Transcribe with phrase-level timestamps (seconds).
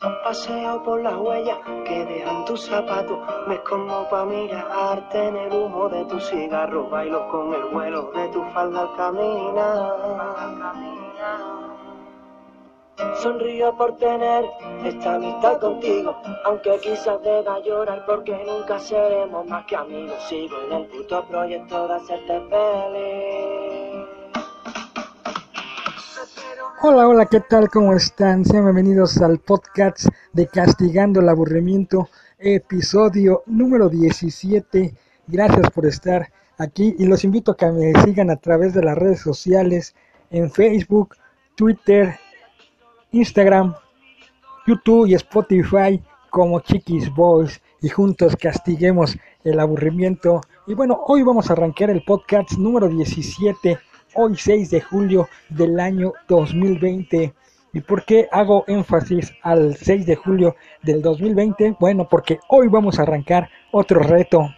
[0.00, 3.18] paseo por las huellas que dejan tus zapatos.
[3.46, 6.88] Me como pa' mirarte en el humo de tu cigarro.
[6.88, 10.34] Bailo con el vuelo de tu falda al caminar.
[13.16, 14.44] Sonrío por tener
[14.84, 20.22] esta amistad contigo, aunque quizás deba llorar porque nunca seremos más que amigos.
[20.28, 23.53] Sigo en el puto proyecto de hacerte feliz.
[26.86, 27.70] Hola, hola, ¿qué tal?
[27.70, 28.44] ¿Cómo están?
[28.44, 34.94] Sean bienvenidos al podcast de Castigando el Aburrimiento, episodio número 17.
[35.26, 38.98] Gracias por estar aquí y los invito a que me sigan a través de las
[38.98, 39.94] redes sociales
[40.30, 41.16] en Facebook,
[41.54, 42.16] Twitter,
[43.12, 43.74] Instagram,
[44.66, 50.42] YouTube y Spotify como Chiquis Boys y juntos castiguemos el aburrimiento.
[50.66, 53.78] Y bueno, hoy vamos a arrancar el podcast número 17,
[54.14, 57.34] hoy 6 de julio del año 2020.
[57.72, 61.76] ¿Y por qué hago énfasis al 6 de julio del 2020?
[61.80, 64.48] Bueno, porque hoy vamos a arrancar otro reto.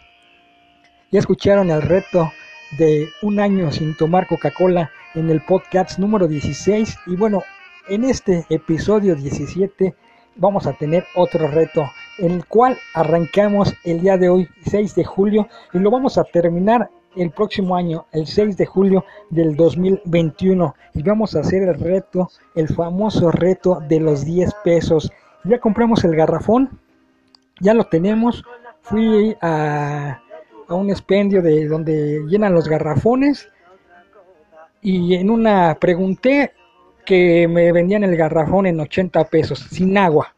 [1.11, 2.31] Ya escucharon el reto
[2.77, 7.43] de un año sin tomar Coca-Cola en el podcast número 16 y bueno,
[7.87, 9.95] en este episodio 17
[10.35, 11.89] vamos a tener otro reto,
[12.19, 16.89] el cual arrancamos el día de hoy, 6 de julio, y lo vamos a terminar
[17.15, 20.75] el próximo año, el 6 de julio del 2021.
[20.93, 25.11] Y vamos a hacer el reto, el famoso reto de los 10 pesos.
[25.43, 26.79] Ya compramos el garrafón,
[27.59, 28.43] ya lo tenemos.
[28.81, 30.21] Fui a,
[30.67, 33.49] a un expendio de donde llenan los garrafones
[34.81, 36.53] y en una pregunté
[37.05, 40.33] que me vendían el garrafón en 80 pesos, sin agua.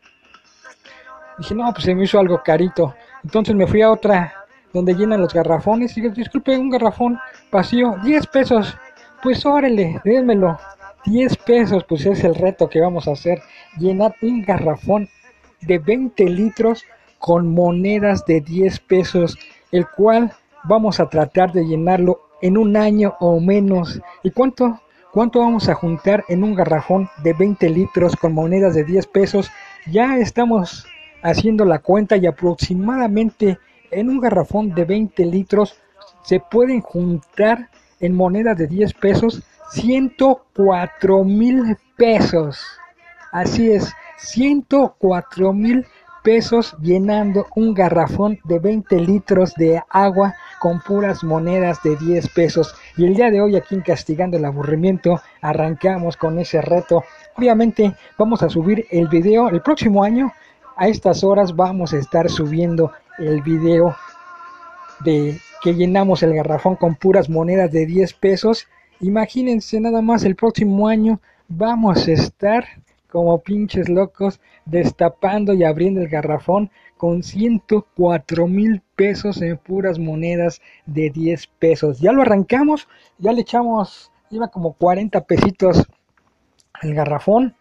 [1.40, 2.94] Dije, no, pues se me hizo algo carito.
[3.24, 4.34] Entonces me fui a otra
[4.74, 7.18] donde llenan los garrafones y dije, disculpe, un garrafón
[7.52, 8.78] vacío, 10 pesos.
[9.24, 10.60] Pues órale, démelo.
[11.06, 13.42] 10 pesos, pues es el reto que vamos a hacer.
[13.78, 15.10] Llenar un garrafón
[15.62, 16.84] de 20 litros
[17.20, 19.38] con monedas de 10 pesos,
[19.72, 20.34] el cual
[20.66, 24.02] vamos a tratar de llenarlo en un año o menos.
[24.24, 24.82] ¿Y cuánto?
[25.12, 29.50] ¿Cuánto vamos a juntar en un garrafón de 20 litros con monedas de 10 pesos?
[29.88, 30.86] Ya estamos
[31.22, 33.60] haciendo la cuenta y aproximadamente
[33.92, 35.76] en un garrafón de 20 litros
[36.24, 37.70] se pueden juntar
[38.00, 42.60] en monedas de 10 pesos 104 mil pesos.
[43.32, 45.86] Así es, 104 mil
[46.24, 52.76] pesos llenando un garrafón de 20 litros de agua con puras monedas de 10 pesos.
[52.98, 57.04] Y el día de hoy aquí en Castigando el Aburrimiento arrancamos con ese reto.
[57.38, 60.34] Obviamente vamos a subir el video el próximo año.
[60.82, 63.98] A estas horas vamos a estar subiendo el video
[65.02, 68.66] de que llenamos el garrafón con puras monedas de 10 pesos.
[69.02, 71.20] Imagínense nada más el próximo año
[71.50, 72.66] vamos a estar
[73.12, 80.62] como pinches locos destapando y abriendo el garrafón con 104 mil pesos en puras monedas
[80.86, 82.00] de 10 pesos.
[82.00, 82.88] Ya lo arrancamos,
[83.18, 85.86] ya le echamos, iba como 40 pesitos
[86.72, 87.54] al garrafón,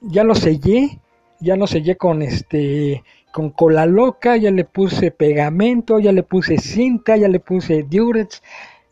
[0.00, 0.98] ya lo sellé,
[1.42, 6.58] ya lo sellé con este con cola loca, ya le puse pegamento, ya le puse
[6.58, 8.42] cinta, ya le puse durex,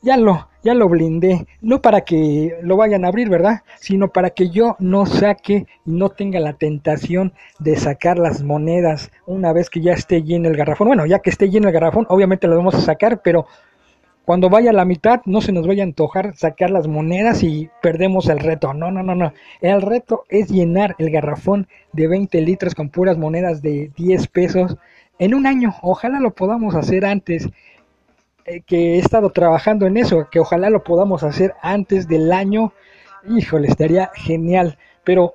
[0.02, 3.62] ya lo ya lo blindé, no para que lo vayan a abrir, ¿verdad?
[3.78, 9.10] Sino para que yo no saque y no tenga la tentación de sacar las monedas
[9.26, 10.88] una vez que ya esté lleno el garrafón.
[10.88, 13.46] Bueno, ya que esté lleno el garrafón, obviamente las vamos a sacar, pero
[14.24, 18.28] cuando vaya la mitad no se nos vaya a antojar sacar las monedas y perdemos
[18.28, 18.74] el reto.
[18.74, 19.32] No, no, no, no.
[19.60, 24.76] El reto es llenar el garrafón de 20 litros con puras monedas de 10 pesos
[25.18, 25.74] en un año.
[25.82, 27.48] Ojalá lo podamos hacer antes
[28.44, 32.72] eh, que he estado trabajando en eso, que ojalá lo podamos hacer antes del año.
[33.28, 34.78] Híjole, estaría genial.
[35.04, 35.34] Pero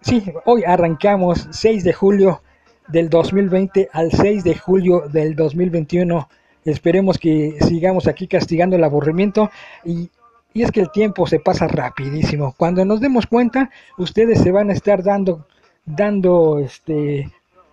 [0.00, 2.42] sí, hoy arrancamos 6 de julio
[2.88, 6.28] del 2020 al 6 de julio del 2021.
[6.64, 9.50] Esperemos que sigamos aquí castigando el aburrimiento
[9.84, 10.10] y,
[10.52, 12.54] y es que el tiempo se pasa rapidísimo.
[12.56, 15.46] Cuando nos demos cuenta, ustedes se van a estar dando
[15.84, 17.30] dando este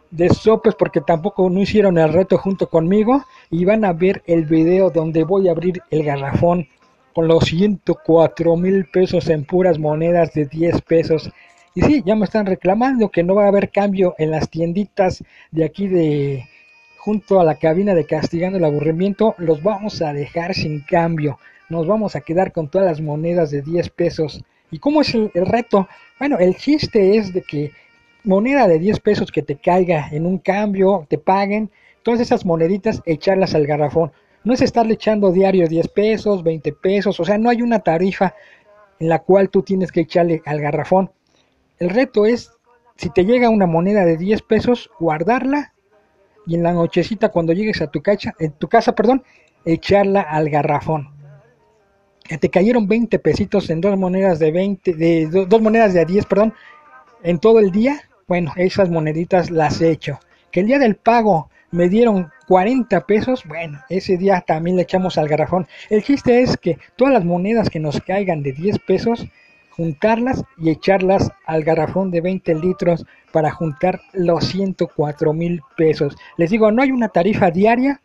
[0.10, 4.46] de sopes porque tampoco no hicieron el reto junto conmigo y van a ver el
[4.46, 6.68] video donde voy a abrir el garrafón
[7.14, 11.32] con los 104 mil pesos en puras monedas de 10 pesos.
[11.74, 15.24] Y sí, ya me están reclamando que no va a haber cambio en las tienditas
[15.52, 16.46] de aquí de
[17.02, 19.34] junto a la cabina de castigando el aburrimiento.
[19.40, 21.40] Los vamos a dejar sin cambio.
[21.68, 24.44] Nos vamos a quedar con todas las monedas de 10 pesos.
[24.70, 25.88] ¿Y cómo es el, reto?
[26.20, 27.72] Bueno, el chiste es de que
[28.24, 31.72] moneda de 10 pesos que te caiga en un cambio, te paguen,
[32.04, 34.12] todas esas moneditas echarlas al garrafón.
[34.44, 38.36] No es estarle echando diario 10 pesos, 20 pesos, o sea, no hay una tarifa
[39.00, 41.10] en la cual tú tienes que echarle al garrafón.
[41.80, 42.52] El reto es
[42.96, 45.71] si te llega una moneda de 10 pesos, guardarla
[46.46, 49.24] y en la nochecita cuando llegues a tu, casa, en tu casa, perdón,
[49.66, 51.10] echarla al garrafón.
[52.40, 56.54] Te cayeron 20 pesitos en dos monedas de 20, de dos monedas de 10, perdón,
[57.24, 58.02] en todo el día.
[58.28, 60.20] Bueno, esas moneditas las he hecho.
[60.52, 65.18] Que el día del pago me dieron 40 pesos, bueno, ese día también le echamos
[65.18, 65.68] al garrafón.
[65.90, 69.26] El chiste es que todas las monedas que nos caigan de 10 pesos,
[69.82, 76.16] juntarlas y echarlas al garrafón de 20 litros para juntar los 104 mil pesos.
[76.38, 78.00] Les digo, no hay una tarifa diaria,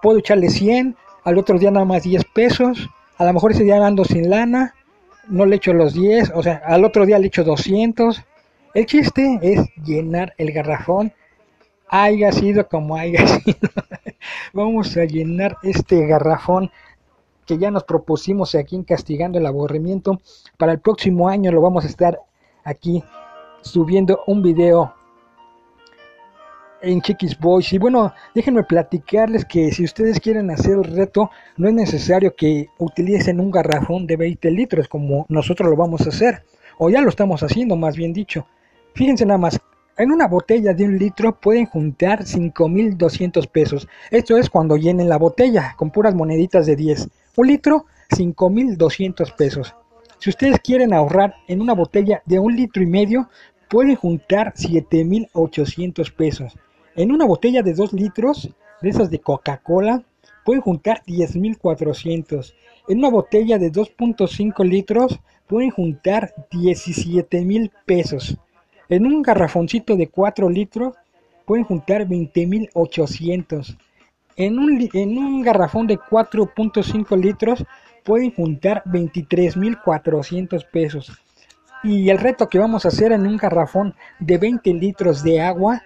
[0.00, 2.88] puedo echarle 100, al otro día nada más 10 pesos,
[3.18, 4.74] a lo mejor ese día ando sin lana,
[5.28, 8.24] no le echo los 10, o sea, al otro día le echo 200.
[8.72, 11.12] El chiste es llenar el garrafón,
[11.90, 13.68] haya sido como haya sido.
[14.54, 16.70] Vamos a llenar este garrafón
[17.52, 20.22] que ya nos propusimos aquí en Castigando el Aburrimiento.
[20.56, 22.18] Para el próximo año lo vamos a estar
[22.64, 23.04] aquí
[23.60, 24.94] subiendo un video
[26.80, 27.70] en Chiquis Boys.
[27.74, 32.68] Y bueno, déjenme platicarles que si ustedes quieren hacer el reto, no es necesario que
[32.78, 36.44] utilicen un garrafón de 20 litros como nosotros lo vamos a hacer.
[36.78, 38.46] O ya lo estamos haciendo, más bien dicho.
[38.94, 39.60] Fíjense nada más,
[40.02, 43.86] en una botella de un litro pueden juntar 5.200 pesos.
[44.10, 47.08] Esto es cuando llenen la botella con puras moneditas de 10.
[47.36, 49.76] Un litro, 5.200 pesos.
[50.18, 53.28] Si ustedes quieren ahorrar en una botella de un litro y medio,
[53.68, 56.58] pueden juntar 7.800 pesos.
[56.96, 58.50] En una botella de 2 litros,
[58.82, 60.04] de esas de Coca-Cola,
[60.44, 62.54] pueden juntar 10.400.
[62.88, 68.36] En una botella de 2.5 litros, pueden juntar 17.000 pesos.
[68.88, 70.94] En un garrafoncito de 4 litros,
[71.46, 73.76] pueden juntar 20.800.
[74.36, 77.64] En un, en un garrafón de 4.5 litros,
[78.04, 81.12] pueden juntar 23.400 pesos.
[81.84, 85.82] Y el reto que vamos a hacer en un garrafón de 20 litros de agua,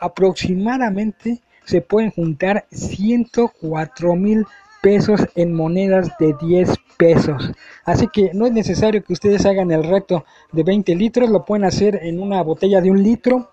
[0.00, 4.46] aproximadamente se pueden juntar 104 mil
[4.82, 7.52] pesos en monedas de 10 pesos.
[7.84, 11.64] Así que no es necesario que ustedes hagan el reto de 20 litros, lo pueden
[11.64, 13.50] hacer en una botella de un litro.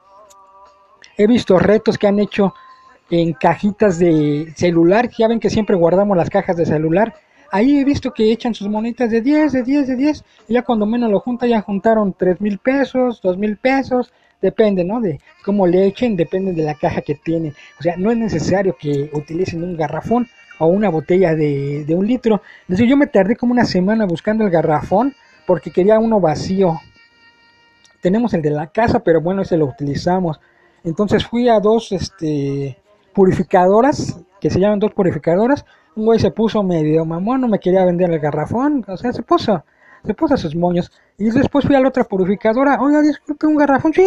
[1.17, 2.53] He visto retos que han hecho
[3.09, 7.13] en cajitas de celular, ya ven que siempre guardamos las cajas de celular
[7.53, 10.23] Ahí he visto que echan sus monedas de 10, de 10, de 10.
[10.47, 14.11] Y ya cuando menos lo juntan, ya juntaron 3 mil pesos, 2 mil pesos.
[14.41, 14.99] Depende, ¿no?
[14.99, 17.53] De cómo le echen, depende de la caja que tienen.
[17.79, 20.27] O sea, no es necesario que utilicen un garrafón
[20.59, 22.41] o una botella de, de un litro.
[22.61, 25.13] Entonces yo me tardé como una semana buscando el garrafón
[25.45, 26.79] porque quería uno vacío.
[28.01, 30.39] Tenemos el de la casa, pero bueno, ese lo utilizamos.
[30.83, 32.77] Entonces fui a dos este,
[33.13, 35.65] purificadoras, que se llaman dos purificadoras
[35.95, 39.21] un güey se puso medio mamón, no me quería vender el garrafón, o sea, se
[39.21, 39.63] puso,
[40.03, 40.91] se puso sus moños.
[41.17, 44.03] Y después fui a la otra purificadora, oiga, disculpe, un garrafón, sí,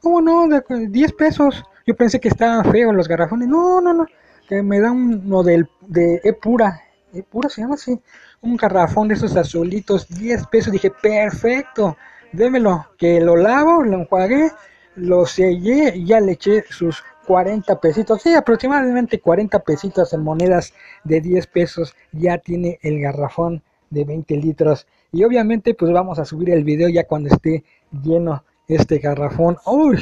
[0.00, 0.48] ¿cómo no?
[0.48, 1.62] De 10 pesos.
[1.86, 4.06] Yo pensé que estaban feos los garrafones, no, no, no,
[4.48, 6.80] que me da uno del, de E pura,
[7.12, 7.98] E pura se llama así,
[8.42, 11.96] un garrafón de esos azulitos, 10 pesos, dije, perfecto,
[12.32, 14.50] démelo, que lo lavo, lo enjuagué,
[14.96, 20.74] lo sellé y ya le eché sus 40 pesitos, sí, aproximadamente 40 pesitos en monedas
[21.04, 21.94] de 10 pesos.
[22.12, 24.86] Ya tiene el garrafón de 20 litros.
[25.12, 27.64] Y obviamente pues vamos a subir el video ya cuando esté
[28.02, 29.56] lleno este garrafón.
[29.66, 29.98] Uy,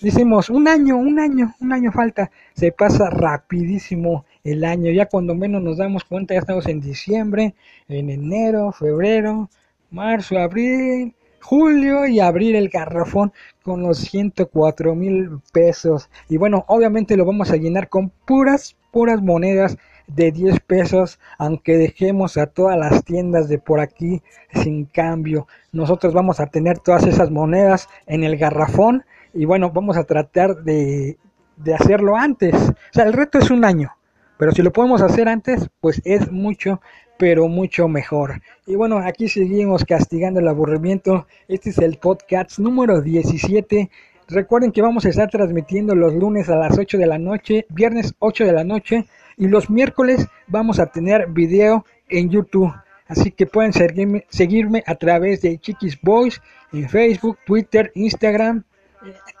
[0.00, 2.30] decimos un año, un año, un año falta.
[2.54, 4.90] Se pasa rapidísimo el año.
[4.92, 7.54] Ya cuando menos nos damos cuenta ya estamos en diciembre,
[7.88, 9.48] en enero, febrero,
[9.90, 13.32] marzo, abril, julio y abrir el garrafón
[13.62, 16.08] con los 104 mil pesos.
[16.28, 21.76] Y bueno, obviamente lo vamos a llenar con puras, puras monedas de 10 pesos, aunque
[21.76, 24.22] dejemos a todas las tiendas de por aquí
[24.52, 25.46] sin cambio.
[25.72, 30.62] Nosotros vamos a tener todas esas monedas en el garrafón y bueno, vamos a tratar
[30.62, 31.18] de,
[31.56, 32.54] de hacerlo antes.
[32.54, 33.92] O sea, el reto es un año,
[34.38, 36.80] pero si lo podemos hacer antes, pues es mucho,
[37.18, 38.40] pero mucho mejor.
[38.66, 41.26] Y bueno, aquí seguimos castigando el aburrimiento.
[41.48, 43.90] Este es el podcast número 17.
[44.28, 48.14] Recuerden que vamos a estar transmitiendo los lunes a las 8 de la noche, viernes
[48.20, 52.72] 8 de la noche y los miércoles vamos a tener video en YouTube.
[53.06, 56.40] Así que pueden seguirme, seguirme a través de Chiquis Boys
[56.72, 58.64] en Facebook, Twitter, Instagram,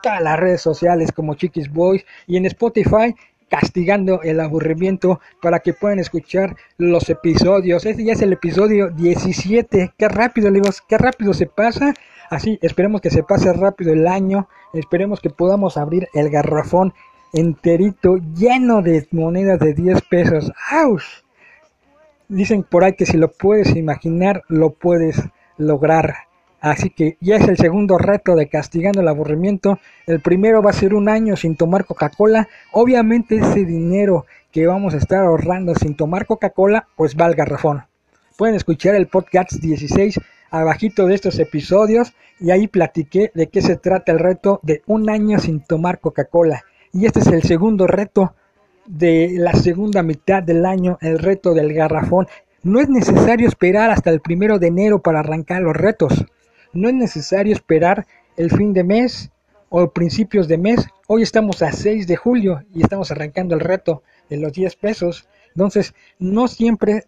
[0.02, 3.14] todas las redes sociales como Chiquis Boys y en Spotify
[3.48, 7.86] castigando el aburrimiento para que puedan escuchar los episodios.
[7.86, 9.92] Este ya es el episodio 17.
[9.96, 11.94] Qué rápido, amigos, qué rápido se pasa.
[12.30, 14.48] Así, esperemos que se pase rápido el año.
[14.72, 16.94] Esperemos que podamos abrir el garrafón
[17.32, 20.52] enterito lleno de monedas de 10 pesos.
[22.28, 25.22] Dicen por ahí que si lo puedes imaginar, lo puedes
[25.58, 26.14] lograr.
[26.64, 29.78] Así que ya es el segundo reto de castigando el aburrimiento.
[30.06, 32.48] El primero va a ser un año sin tomar Coca-Cola.
[32.72, 37.84] Obviamente ese dinero que vamos a estar ahorrando sin tomar Coca-Cola, pues va al garrafón.
[38.38, 40.18] Pueden escuchar el podcast 16
[40.50, 45.10] abajito de estos episodios y ahí platiqué de qué se trata el reto de un
[45.10, 46.64] año sin tomar Coca-Cola.
[46.94, 48.36] Y este es el segundo reto
[48.86, 52.26] de la segunda mitad del año, el reto del garrafón.
[52.62, 56.24] No es necesario esperar hasta el primero de enero para arrancar los retos.
[56.74, 58.04] No es necesario esperar
[58.36, 59.30] el fin de mes
[59.68, 60.86] o principios de mes.
[61.06, 65.28] Hoy estamos a 6 de julio y estamos arrancando el reto de los 10 pesos.
[65.54, 67.04] Entonces, no siempre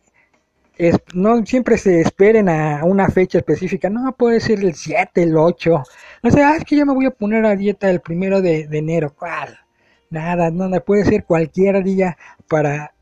[1.15, 3.91] no siempre se esperen a una fecha específica.
[3.91, 5.83] No, puede ser el 7, el 8.
[6.23, 8.79] No sé, es que ya me voy a poner a dieta el primero de, de
[8.79, 9.15] enero.
[9.19, 9.59] ¿Cuál?
[10.11, 12.93] Nada, nada, puede ser cualquier día para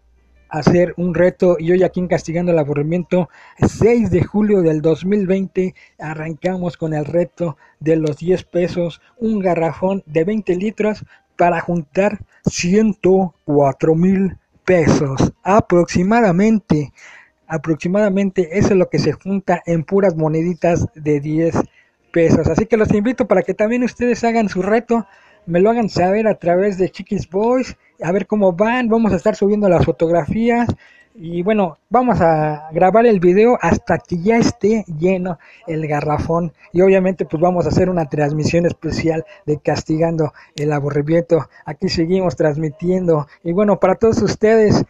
[0.55, 5.75] hacer un reto y hoy aquí en Castigando el Aburrimiento, 6 de julio del 2020,
[5.99, 11.05] arrancamos con el reto de los 10 pesos, un garrafón de 20 litros
[11.37, 16.93] para juntar 104 mil pesos aproximadamente.
[17.49, 21.57] Aproximadamente eso es lo que se junta en puras moneditas de 10
[22.13, 22.47] pesos.
[22.47, 25.05] Así que los invito para que también ustedes hagan su reto
[25.47, 29.17] me lo hagan saber a través de Chiquis Boys, a ver cómo van, vamos a
[29.17, 30.69] estar subiendo las fotografías
[31.17, 36.81] y bueno, vamos a grabar el video hasta que ya esté lleno el garrafón y
[36.81, 41.47] obviamente pues vamos a hacer una transmisión especial de Castigando el Aburrimiento.
[41.65, 44.85] Aquí seguimos transmitiendo y bueno, para todos ustedes,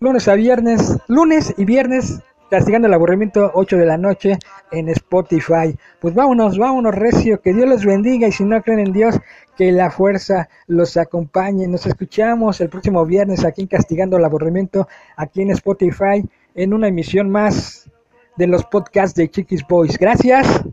[0.00, 4.38] lunes a viernes, lunes y viernes Castigando el aburrimiento, 8 de la noche
[4.70, 5.76] en Spotify.
[6.00, 9.20] Pues vámonos, vámonos, recio, que Dios los bendiga y si no creen en Dios,
[9.56, 11.66] que la fuerza los acompañe.
[11.66, 16.24] Nos escuchamos el próximo viernes aquí en Castigando el aburrimiento, aquí en Spotify,
[16.54, 17.90] en una emisión más
[18.36, 19.98] de los podcasts de Chiquis Boys.
[19.98, 20.64] Gracias.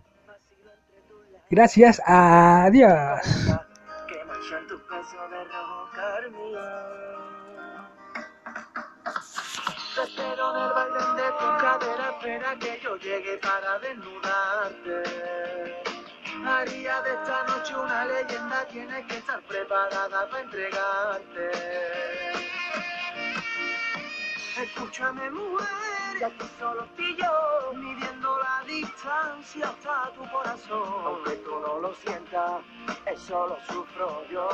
[1.50, 2.01] Gracias.
[2.05, 3.64] Adiós.
[12.25, 15.03] Espera que yo llegue para desnudarte.
[16.44, 21.51] Haría de esta noche una leyenda, tienes que estar preparada para entregarte.
[24.58, 31.05] Escúchame mujer, ya que solo estoy yo, midiendo la distancia hasta tu corazón.
[31.05, 32.62] Aunque tú no lo sientas,
[33.05, 34.50] eso lo sufro yo.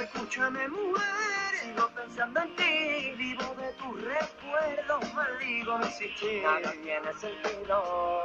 [0.00, 6.42] Escúchame mujer, sigo pensando en ti, vivo de tus recuerdos, maldigo existir.
[6.42, 8.24] Nada tiene sentido.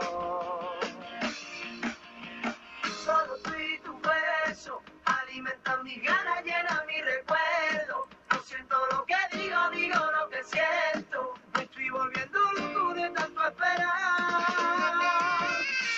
[3.03, 8.07] Solo tú y tu beso alimentan mi ganas, llenan mi recuerdo.
[8.31, 11.33] No siento lo que digo, digo lo que siento.
[11.55, 13.87] Me estoy volviendo loco de tanto esperar.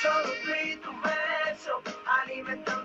[0.02, 2.83] Solo tú y tu beso alimentan.